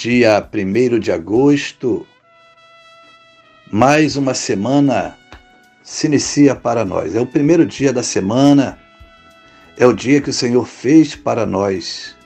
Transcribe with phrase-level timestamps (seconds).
[0.00, 2.06] dia 1 de agosto,
[3.70, 5.14] mais uma semana
[5.82, 7.14] se inicia para nós.
[7.14, 8.78] É o primeiro dia da semana,
[9.76, 12.16] é o dia que o Senhor fez para nós,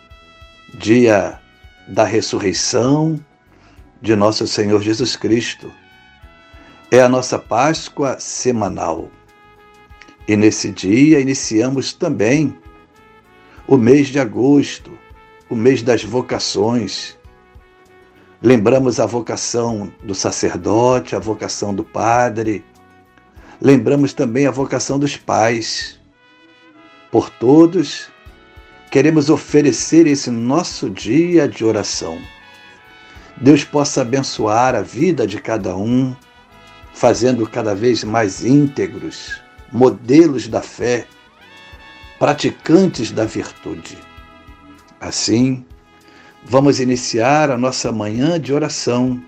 [0.74, 1.40] dia
[1.88, 3.18] da ressurreição
[4.00, 5.68] de nosso Senhor Jesus Cristo.
[6.92, 9.10] É a nossa Páscoa semanal.
[10.28, 12.56] E nesse dia iniciamos também
[13.66, 14.96] o mês de agosto,
[15.50, 17.18] o mês das vocações,
[18.44, 22.62] Lembramos a vocação do sacerdote, a vocação do padre.
[23.58, 25.98] Lembramos também a vocação dos pais.
[27.10, 28.10] Por todos,
[28.90, 32.18] queremos oferecer esse nosso dia de oração.
[33.38, 36.14] Deus possa abençoar a vida de cada um,
[36.92, 39.40] fazendo cada vez mais íntegros,
[39.72, 41.06] modelos da fé,
[42.18, 43.96] praticantes da virtude.
[45.00, 45.64] Assim,
[46.46, 49.20] Vamos iniciar a nossa manhã de oração.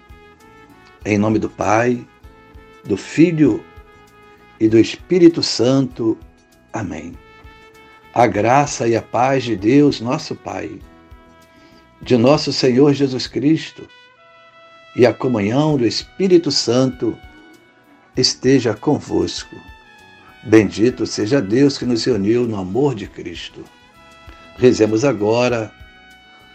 [1.02, 2.06] Em nome do Pai,
[2.84, 3.64] do Filho
[4.60, 6.18] e do Espírito Santo.
[6.70, 7.14] Amém.
[8.12, 10.78] A graça e a paz de Deus, nosso Pai,
[12.02, 13.88] de nosso Senhor Jesus Cristo
[14.94, 17.16] e a comunhão do Espírito Santo
[18.14, 19.56] esteja convosco.
[20.44, 23.64] Bendito seja Deus que nos reuniu no amor de Cristo.
[24.58, 25.72] Rezemos agora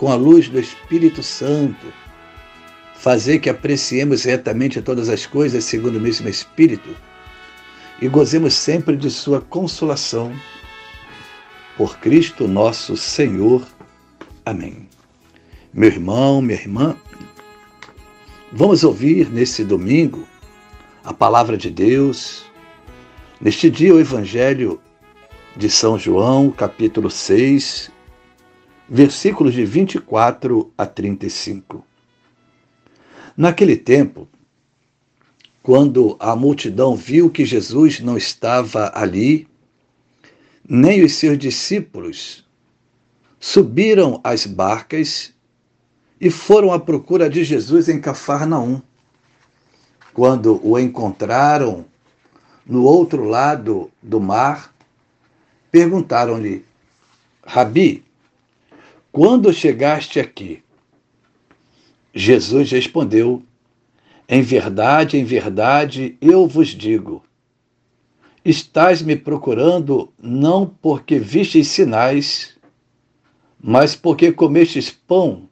[0.00, 1.92] com a luz do Espírito Santo,
[2.94, 6.96] fazer que apreciemos retamente todas as coisas segundo o mesmo Espírito
[8.00, 10.32] e gozemos sempre de Sua consolação.
[11.76, 13.62] Por Cristo nosso Senhor.
[14.42, 14.88] Amém.
[15.70, 16.96] Meu irmão, minha irmã,
[18.50, 20.26] vamos ouvir nesse domingo
[21.04, 22.46] a palavra de Deus.
[23.38, 24.80] Neste dia, o Evangelho
[25.54, 27.92] de São João, capítulo 6,
[28.90, 31.86] versículos de 24 a 35.
[33.36, 34.28] Naquele tempo,
[35.62, 39.46] quando a multidão viu que Jesus não estava ali,
[40.68, 42.44] nem os seus discípulos,
[43.38, 45.32] subiram às barcas
[46.20, 48.82] e foram à procura de Jesus em Cafarnaum.
[50.12, 51.84] Quando o encontraram
[52.66, 54.74] no outro lado do mar,
[55.70, 56.64] perguntaram-lhe:
[57.46, 58.09] Rabi,
[59.12, 60.62] quando chegaste aqui?
[62.14, 63.42] Jesus respondeu:
[64.28, 67.24] Em verdade, em verdade, eu vos digo:
[68.44, 72.56] estás me procurando não porque vistes sinais,
[73.60, 75.48] mas porque comestes pão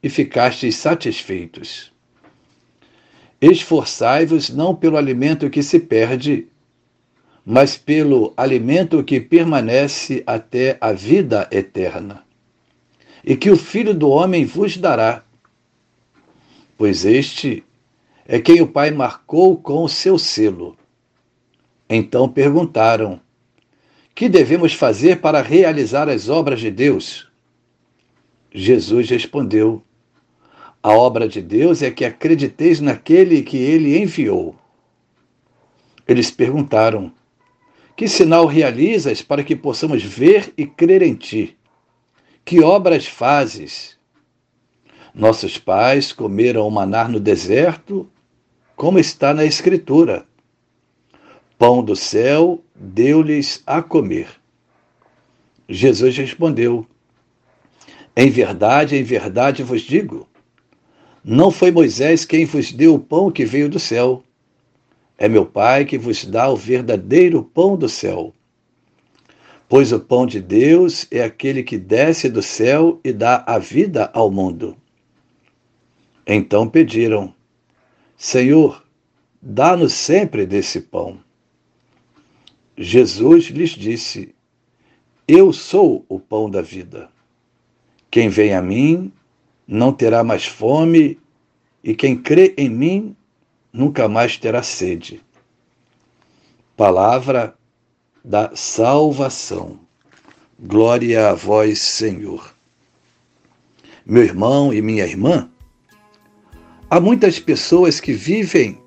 [0.00, 1.92] e ficastes satisfeitos.
[3.40, 6.46] Esforçai-vos não pelo alimento que se perde,
[7.44, 12.24] mas pelo alimento que permanece até a vida eterna
[13.24, 15.22] e que o Filho do Homem vos dará.
[16.76, 17.64] Pois este
[18.26, 20.76] é quem o Pai marcou com o seu selo.
[21.88, 23.20] Então perguntaram:
[24.14, 27.28] Que devemos fazer para realizar as obras de Deus?
[28.52, 29.82] Jesus respondeu:
[30.82, 34.56] A obra de Deus é que acrediteis naquele que ele enviou.
[36.08, 37.12] Eles perguntaram:
[37.96, 41.56] Que sinal realizas para que possamos ver e crer em ti?
[42.44, 43.96] Que obras fazes?
[45.14, 48.08] Nossos pais comeram o manar no deserto,
[48.74, 50.26] como está na Escritura.
[51.56, 54.28] Pão do céu deu-lhes a comer.
[55.68, 56.86] Jesus respondeu:
[58.16, 60.28] Em verdade, em verdade vos digo,
[61.24, 64.24] não foi Moisés quem vos deu o pão que veio do céu.
[65.16, 68.34] É meu Pai que vos dá o verdadeiro pão do céu.
[69.72, 74.10] Pois o pão de Deus é aquele que desce do céu e dá a vida
[74.12, 74.76] ao mundo.
[76.26, 77.34] Então pediram:
[78.14, 78.84] Senhor,
[79.40, 81.18] dá-nos sempre desse pão.
[82.76, 84.34] Jesus lhes disse:
[85.26, 87.08] Eu sou o pão da vida.
[88.10, 89.10] Quem vem a mim
[89.66, 91.18] não terá mais fome,
[91.82, 93.16] e quem crê em mim
[93.72, 95.22] nunca mais terá sede.
[96.76, 97.56] Palavra
[98.24, 99.80] da salvação.
[100.58, 102.54] Glória a vós, Senhor.
[104.06, 105.50] Meu irmão e minha irmã,
[106.88, 108.80] há muitas pessoas que vivem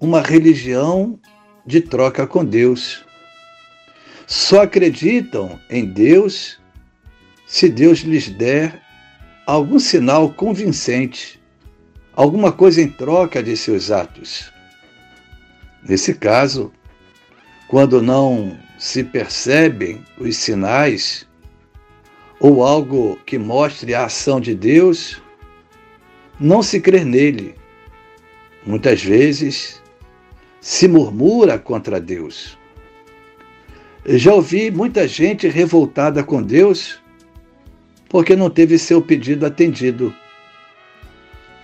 [0.00, 1.18] uma religião
[1.64, 3.04] de troca com Deus.
[4.26, 6.58] Só acreditam em Deus
[7.46, 8.82] se Deus lhes der
[9.46, 11.40] algum sinal convincente,
[12.12, 14.52] alguma coisa em troca de seus atos.
[15.88, 16.72] Nesse caso,
[17.68, 21.26] quando não se percebem os sinais
[22.38, 25.20] ou algo que mostre a ação de Deus,
[26.38, 27.54] não se crê nele.
[28.64, 29.82] Muitas vezes
[30.60, 32.58] se murmura contra Deus.
[34.04, 37.00] Já ouvi muita gente revoltada com Deus
[38.08, 40.14] porque não teve seu pedido atendido.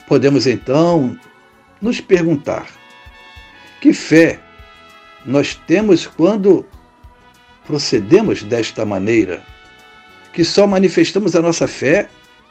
[0.08, 1.16] Podemos então
[1.81, 2.69] nos perguntar:
[3.81, 4.40] que fé
[5.25, 6.67] nós temos quando
[7.67, 9.43] procedemos desta maneira?
[10.33, 12.09] Que só manifestamos a nossa fé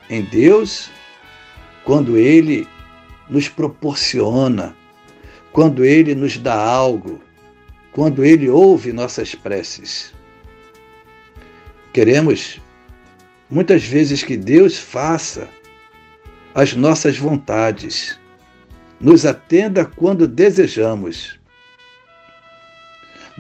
[0.10, 0.90] em Deus
[1.84, 2.68] quando Ele
[3.30, 4.76] nos proporciona,
[5.52, 7.22] quando Ele nos dá algo,
[7.92, 10.14] quando Ele ouve nossas preces.
[11.94, 12.62] Queremos
[13.50, 15.50] muitas vezes que Deus faça
[16.54, 18.18] as nossas vontades,
[19.00, 21.41] nos atenda quando desejamos.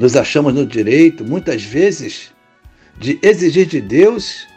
[0.01, 2.33] Nos achamos no direito, muitas vezes,
[2.98, 4.48] de exigir de Deus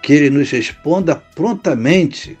[0.00, 2.38] que Ele nos responda prontamente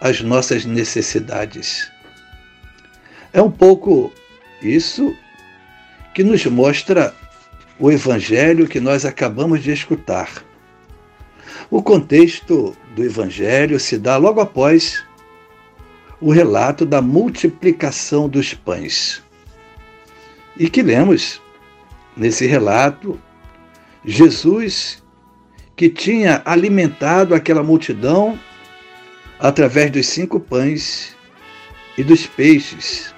[0.00, 1.92] às nossas necessidades.
[3.30, 4.10] É um pouco
[4.62, 5.14] isso
[6.14, 7.14] que nos mostra
[7.78, 10.42] o Evangelho que nós acabamos de escutar.
[11.70, 15.04] O contexto do Evangelho se dá logo após
[16.22, 19.21] o relato da multiplicação dos pães.
[20.56, 21.40] E que lemos
[22.16, 23.18] nesse relato
[24.04, 25.02] Jesus
[25.76, 28.38] que tinha alimentado aquela multidão
[29.40, 31.16] através dos cinco pães
[31.96, 33.14] e dos peixes.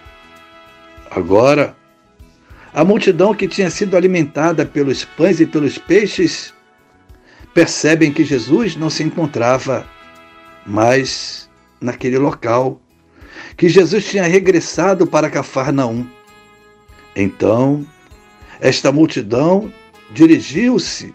[1.10, 1.76] Agora,
[2.72, 6.52] a multidão que tinha sido alimentada pelos pães e pelos peixes
[7.52, 9.87] percebem que Jesus não se encontrava
[10.66, 11.48] mais
[11.80, 12.80] naquele local,
[13.56, 16.06] que Jesus tinha regressado para Cafarnaum.
[17.16, 17.87] Então,
[18.61, 19.72] esta multidão
[20.12, 21.14] dirigiu-se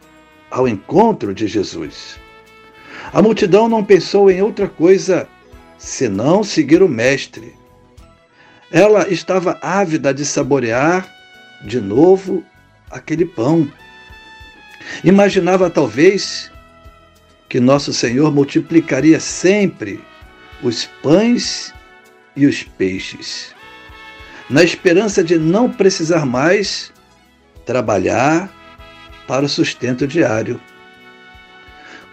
[0.49, 2.19] ao encontro de Jesus.
[3.11, 5.27] A multidão não pensou em outra coisa
[5.77, 7.55] senão seguir o Mestre.
[8.71, 11.09] Ela estava ávida de saborear
[11.65, 12.43] de novo
[12.91, 13.69] aquele pão
[15.03, 16.51] Imaginava talvez
[17.47, 19.99] que nosso Senhor multiplicaria sempre
[20.61, 21.73] os pães
[22.35, 23.55] e os peixes,
[24.49, 26.91] na esperança de não precisar mais
[27.65, 28.49] trabalhar
[29.27, 30.59] para o sustento diário.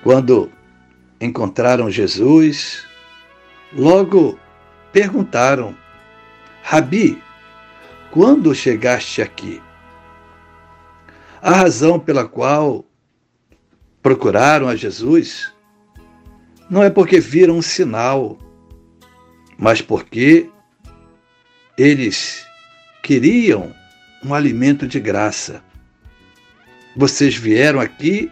[0.03, 0.53] Quando
[1.21, 2.87] encontraram Jesus,
[3.73, 4.39] logo
[4.93, 5.75] perguntaram:
[6.63, 7.23] Rabi,
[8.11, 9.63] quando chegaste aqui?
[11.41, 12.85] A razão pela qual
[14.03, 15.53] procuraram a Jesus
[16.69, 18.37] não é porque viram um sinal,
[19.57, 20.51] mas porque
[21.77, 22.47] eles
[23.03, 23.75] queriam
[24.25, 25.63] um alimento de graça.
[26.97, 28.31] Vocês vieram aqui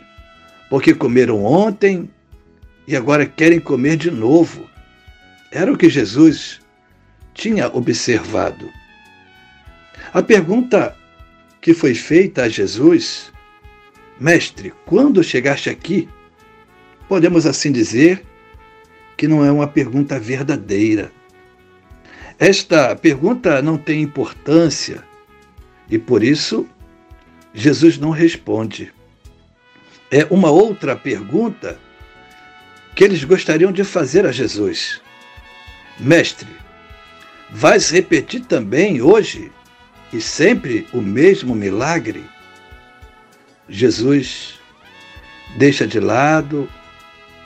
[0.71, 2.11] porque comeram ontem
[2.89, 4.69] e agora querem comer de novo.
[5.51, 6.61] Era o que Jesus
[7.35, 8.71] tinha observado.
[10.13, 10.97] A pergunta
[11.61, 13.31] que foi feita a Jesus:
[14.19, 16.09] Mestre, quando chegaste aqui?
[17.09, 18.25] Podemos assim dizer
[19.17, 21.13] que não é uma pergunta verdadeira.
[22.39, 25.05] Esta pergunta não tem importância
[25.89, 26.67] e por isso
[27.53, 28.93] Jesus não responde.
[30.11, 31.79] É uma outra pergunta
[32.95, 35.01] que eles gostariam de fazer a Jesus.
[35.99, 36.49] Mestre,
[37.51, 39.53] vais repetir também hoje
[40.13, 42.25] e sempre o mesmo milagre,
[43.69, 44.61] Jesus
[45.57, 46.69] deixa de lado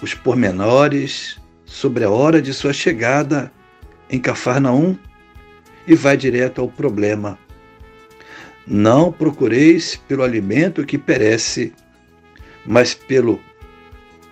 [0.02, 3.52] os pormenores sobre a hora de sua chegada
[4.10, 4.96] em Cafarnaum
[5.86, 7.38] e vai direto ao problema.
[8.66, 11.72] Não procureis pelo alimento que perece,
[12.66, 13.40] mas pelo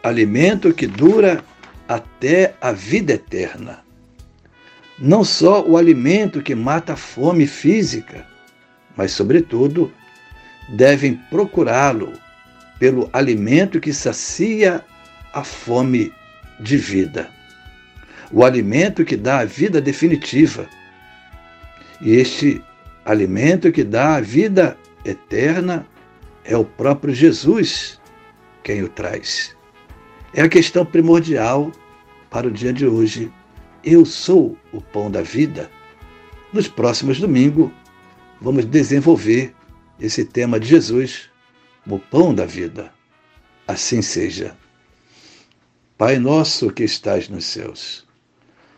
[0.03, 1.43] alimento que dura
[1.89, 3.85] até a vida eterna.
[4.99, 8.27] Não só o alimento que mata a fome física,
[8.97, 9.93] mas, sobretudo,
[10.71, 12.13] devem procurá-lo
[12.79, 14.85] pelo alimento que sacia
[15.33, 16.13] a fome
[16.61, 17.31] de vida,
[18.33, 20.69] o alimento que dá a vida definitiva.
[22.01, 22.63] E este
[23.05, 25.87] alimento que dá a vida eterna
[26.45, 28.01] é o próprio Jesus
[28.63, 29.57] quem o traz.
[30.35, 31.71] É a questão primordial
[32.29, 33.33] para o dia de hoje.
[33.85, 35.71] Eu sou o pão da vida.
[36.53, 37.71] Nos próximos domingos,
[38.41, 39.55] vamos desenvolver
[40.01, 41.31] esse tema de Jesus,
[41.87, 42.93] o pão da vida.
[43.67, 44.57] Assim seja.
[45.97, 48.06] Pai nosso que estás nos céus,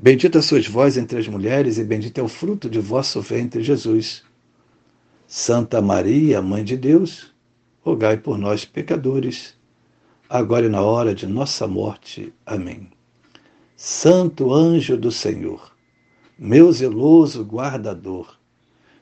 [0.00, 4.22] Bendita sois vós entre as mulheres, e bendito é o fruto de vosso ventre, Jesus.
[5.26, 7.34] Santa Maria, Mãe de Deus,
[7.80, 9.56] rogai por nós, pecadores,
[10.30, 12.32] agora e na hora de nossa morte.
[12.46, 12.88] Amém.
[13.74, 15.74] Santo anjo do Senhor,
[16.38, 18.38] meu zeloso guardador,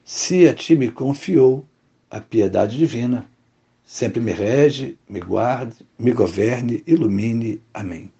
[0.02, 1.68] se a ti me confiou
[2.10, 3.28] a piedade divina,
[3.84, 7.60] sempre me rege, me guarde, me governe, ilumine.
[7.74, 8.10] Amém.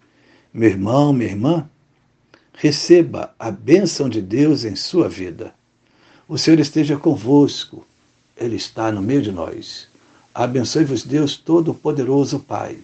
[0.53, 1.71] Meu irmão, minha irmã,
[2.57, 5.55] receba a bênção de Deus em sua vida.
[6.29, 7.87] O Senhor esteja convosco
[8.37, 9.89] ele está no meio de nós.
[10.35, 12.77] Abençoe-vos Deus Todo-Poderoso, Pai,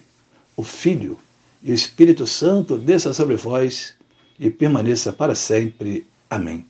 [0.57, 1.19] o Filho
[1.61, 3.93] e o Espírito Santo, desça sobre vós
[4.39, 6.07] e permaneça para sempre.
[6.29, 6.65] Amém.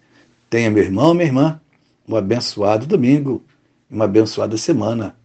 [0.50, 1.62] Tenha, meu irmão, minha irmã,
[2.07, 3.41] um abençoado domingo
[3.89, 5.15] uma abençoada semana.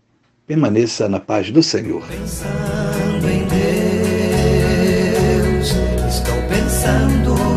[0.46, 2.06] Permaneça na paz do Senhor.
[2.06, 3.46] Pensando em
[5.48, 5.72] Deus,
[6.06, 7.47] estou pensando